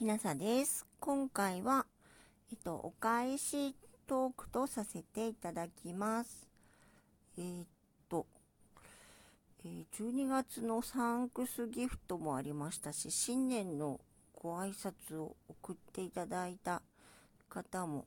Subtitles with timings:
[0.00, 0.86] きなさです。
[0.98, 1.84] 今回は、
[2.50, 3.74] えっと、お返し
[4.06, 6.48] トークとさせていただきます。
[7.36, 7.66] えー、っ
[8.08, 8.24] と、
[9.62, 14.00] えー、12月のサンクスギフトもありましたし、新年の
[14.34, 16.80] ご挨拶を送っていただいた
[17.50, 18.06] 方も、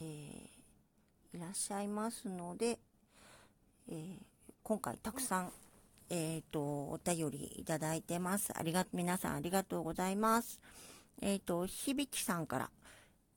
[0.00, 2.78] えー、いらっしゃいますので、
[3.90, 4.16] え
[4.62, 5.52] 今回たくさん
[6.08, 8.52] えっ、と、お便りいただいてます。
[8.56, 10.60] ありが、皆さんありがとうございます。
[11.20, 12.70] えっ、ー、と、響さんから、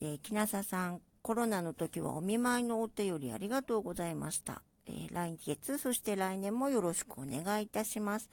[0.02, 4.62] えー、木なささん、コロナの時はお見舞いのお手よりありがとうございました。
[4.88, 8.30] えー、来月、そして来年もよろしくお願いいたします。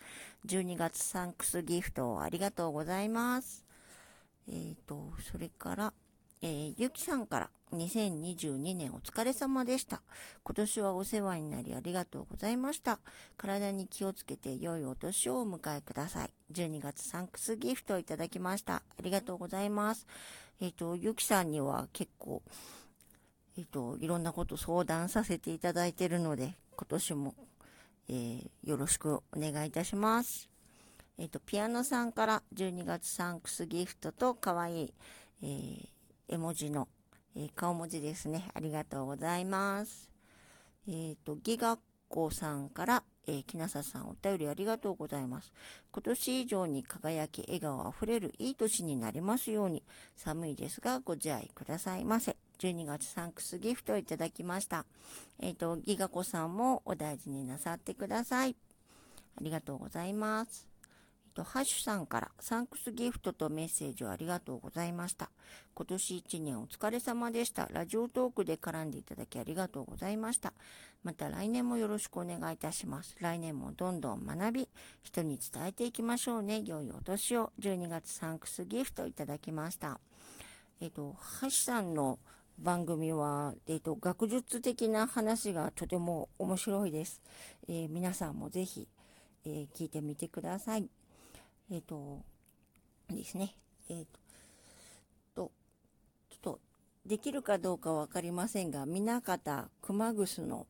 [0.47, 3.65] 12月サンクスギフトありがとうございます。
[4.49, 5.93] えっ、ー、と、それから、
[6.43, 10.03] えー、ゆきさんから2022年お疲れ様でした。
[10.45, 12.99] 今年はお世話になりありがとうございました。
[13.39, 16.31] 体に気をつけて良いお年をお迎えください。
[16.53, 18.77] 12月サンクスギフトをいただきました。
[18.77, 20.07] ありがとうございます。
[20.61, 22.43] えっ、ー、と、ゆきさんには結構、
[23.57, 27.35] えっ、ー、と、いろんなこと相談させていただいてるので、今年も、
[28.09, 30.51] えー、よろしくお願いいたします。
[31.17, 34.95] えっ、と、ピアノさんから12月サンクスギフトと可愛い、
[35.43, 35.89] え
[36.29, 36.89] 絵文字の、
[37.37, 38.49] えー、顔文字ですね。
[38.55, 40.11] ありがとうございます。
[40.87, 45.53] えっ、ー、と、ギガッコさんから、えー、木なささんお便りありがとうございます。
[45.93, 49.83] 今年以上に輝き、笑顔あふれるいい年になりますように、
[50.17, 52.37] 寒いですがご自愛くださいませ。
[52.59, 54.85] 12月サンクスギフトをいただきました。
[55.41, 58.57] えっ、ー、と、ギガコさんもお大事になさってください。
[59.37, 60.72] ありがとうございます。
[61.33, 65.31] と、ハッシュさんからサンクスギフトとメッセージをありがとうございました。
[65.75, 67.69] 今年一年お疲れ様でした。
[67.73, 70.53] ラジオトークで絡んでいただきありがとうございました。
[71.03, 73.17] また来年もよろしくお願いいたします。
[73.19, 74.69] 来年もどんどん学び、
[75.03, 76.63] 人に伝えていきましょうね。
[76.65, 77.53] 良いお年を。
[77.61, 79.99] 12月サンクスギフトいただきました。
[80.81, 82.19] えっ、と、ハッシュさんの
[82.59, 87.21] 番組は、えっ、と、学術的な話がとても面白いです。
[87.69, 88.89] えー、皆さんもぜひ、
[89.45, 90.89] え、聞いてみてください。
[91.73, 92.21] えっ、ー、と、
[93.09, 93.57] ですね。
[93.89, 94.05] えっ、ー、
[95.35, 95.51] と、
[96.29, 96.61] ちょっと、
[97.07, 100.67] できるかどうかわかりませんが、南方熊楠の、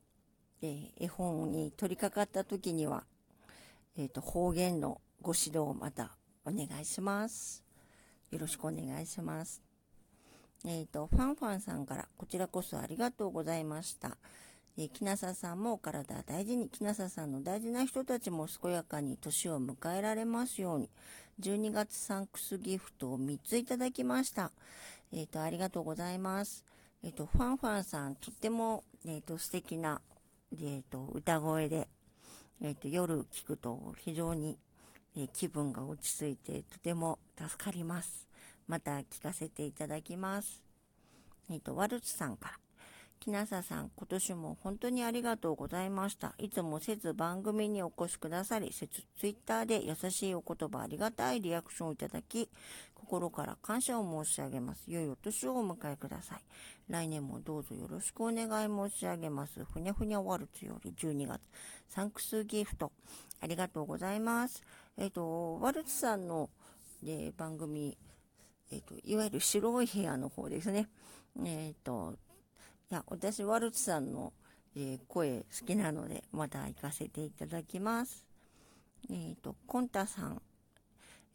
[0.61, 3.03] えー、絵本に取り掛かった時には、
[3.97, 6.15] えっ、と、方言のご指導をまた
[6.45, 7.65] お願いします。
[8.31, 9.61] よろしくお願いします。
[10.65, 14.15] えっ、と、ファンファンさんから、こちらこそありがとうございました。
[14.75, 20.89] えー、木なささんもお体大事に、木なささんの大事な人たちも健やかに年を迎えられますように、
[21.39, 24.51] 12月サンクスギフトを3ついただきました。
[25.11, 26.65] えっ、ー、と、ありがとうございます。
[27.03, 30.01] えっ、ー、と、ファンファンさん、とっても、えっ、と、素敵な、
[30.59, 31.87] えっ、と、歌声で、
[32.61, 34.57] えっ、と、夜聞くと非常に、
[35.15, 38.27] え気分が落ち着いて、とても助かります。
[38.67, 40.63] また聞かせていただきます。
[41.51, 42.62] えっ、と、ワルツさんから。
[43.23, 46.35] 木なささん、今年も本当にありがとうございました。
[46.39, 52.49] いつもせず番組にお越しくださり、せつツイッターで優しいお言葉ありがたいリアクションをいただき、
[52.95, 54.83] 心から感謝を申し上げます。
[54.87, 56.41] 良いお年をお迎えください。
[56.89, 59.63] 来年もどうぞよろしくお願い申し上げます。
[59.63, 61.39] ふにゃふにゃワルツより12月、
[61.87, 62.91] サンクスギフト。
[63.39, 64.61] ありがとうございます。
[64.97, 66.49] えっ、と、ワルツさんの、
[67.05, 67.97] えー、番組、
[68.69, 70.89] えっ、と、いわゆる白い部屋の方ですね。
[71.45, 72.17] えっ、と、
[72.93, 74.33] いや、私、ワルツさんの、
[74.75, 78.27] えー、声好きなので、また行かせていただきます。
[79.09, 80.39] えっ、ー、と、コンタさん、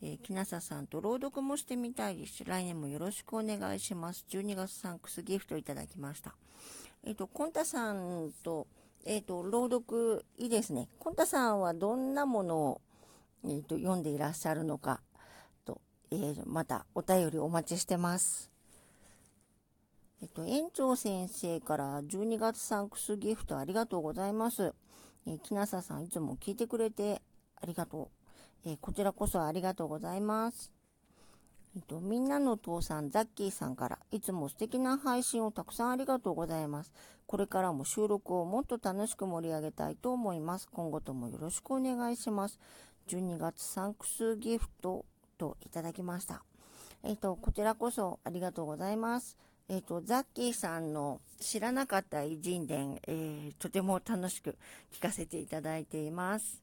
[0.01, 2.45] えー、木下さんと朗読もしてみたいです。
[2.45, 4.25] 来年もよろしくお願いします。
[4.31, 6.37] 12月サンクスギフトいただきました。
[7.03, 8.69] えっ、ー、と、コンタさんと、
[9.05, 10.89] えっ、ー、と、朗読いいですね。
[11.01, 12.81] コンタさんはどんなものを、
[13.45, 15.01] えっ、と、読んでいらっしゃるのか、
[15.65, 15.81] と、
[16.13, 18.58] えまたお便りお待ちしてます。
[20.21, 24.75] えっと、園長先生から12月サンクスギフトありがとうございます。
[25.27, 27.23] えー、木下さんいつも聞いてくれて
[27.61, 28.11] ありがと
[28.65, 28.69] う。
[28.69, 30.73] えー、こちらこそありがとうございます。
[31.77, 36.93] えっと、みんなの父さん、ザッキーさんから、いつも素敵な配信をたくさんありがとうございます。
[37.27, 40.69] これからも収録をもっと楽しく盛り上げたいと思います。
[40.73, 42.59] 今後ともよろしくお願いします。
[43.07, 45.05] 12月サンクスギフト
[45.37, 46.43] といただきました。
[47.05, 49.37] えっと、こちらこそありがとうございます。
[49.71, 54.57] えっ、ー、と、ザッキーさんの知らなかった偉人伝、えー、とても楽しく
[54.93, 56.63] 聞かせていただいています。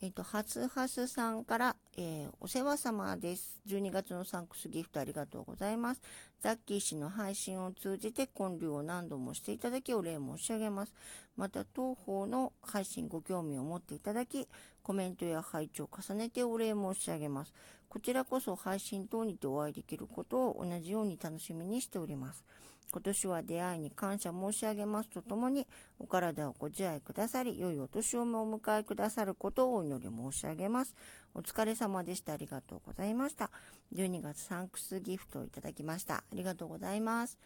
[0.00, 3.60] えっ、ー、と、ハスハスさんから、え、お世話様です。
[3.66, 6.00] 12月のサンクスギフトありがとうございます。
[6.40, 10.94] ザッキー氏の配信を通じて交流を何度もしていただきお礼申し上げます。
[11.36, 14.46] また、当方の配信ご興味を持っていただき、
[14.84, 17.52] コメントや配置を重ねてお礼申し上げます。
[17.92, 22.42] こちらこそ配信等にてお会いできることを同じように楽しみにしております。
[22.90, 25.66] 今年は出会いに感謝申し上げますとともに、
[25.98, 28.24] お体をご自愛くださり、良いお年をお
[28.58, 30.94] 迎えくださることをお祈り申し上げます。
[31.34, 32.32] お疲れ様でした。
[32.32, 33.50] ありがとうございました。
[33.94, 36.14] 12月サンクスギフトをいただきました。
[36.14, 37.38] ありがとうございます。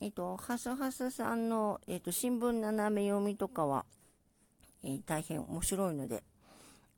[0.00, 3.84] えっと、ハスハスさんの、えっと、新聞斜め読みとかは、
[4.82, 6.24] えー、大変面白いので、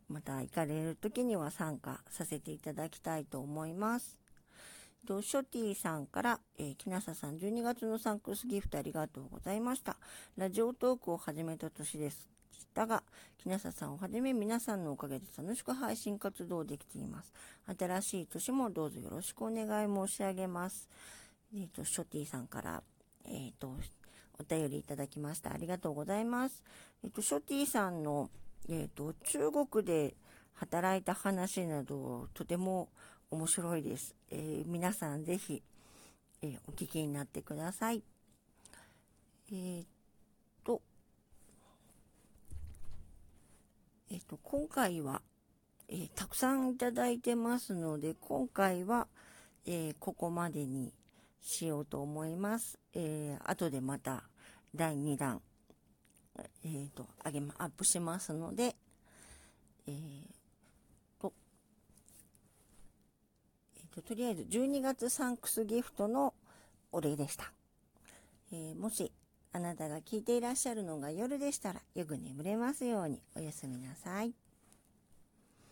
[0.08, 4.18] また行かれる時には参加させていただきたいと思います。
[5.06, 9.96] と、ショティさんから、えー、木下さん、12月のサンクスギフトありがとうございました。
[10.36, 12.28] ラジオトークを始めた年です。
[12.52, 13.02] したが、
[13.38, 17.32] 木下さんをはじめ皆さんのおかげで楽しく配信活動できています。
[17.78, 20.88] 新しい年もどうぞよろしくお願い申し上げます。
[21.54, 22.82] えっ、ー、と、ショティさんから、
[23.24, 23.74] えっ、ー、と、
[24.38, 25.52] お便りいただきました。
[25.52, 26.62] ありがとうございます。
[27.02, 28.30] えっ、ー、と、ショティさんの、
[28.68, 30.14] えっ、と、中国で
[30.54, 32.88] 働いた話など、とても
[33.30, 34.14] 面白いです。
[34.30, 35.62] えー、皆さんぜひ、
[36.42, 38.02] えー、お聞きになってください。
[39.50, 39.86] えー、っ
[40.64, 40.82] と、
[44.10, 45.22] えっと、今回は、
[45.88, 49.06] えー、たくさんいただいてますので、今回は、
[49.66, 50.92] えー、ここまでに
[51.40, 52.78] しようと思います。
[52.94, 54.24] えー、後でまた
[54.74, 55.40] 第2弾、
[56.64, 58.76] えっ、と、あげま、アップしますので、
[59.86, 60.38] えー
[64.08, 66.32] とりあえず12月サンクスギフトの
[66.92, 67.52] お礼でした。
[68.52, 69.12] えー、もし
[69.52, 74.32] あなたが聞いていらっしゃるのが夜でしたらよく眠れますようにおやすみなさい。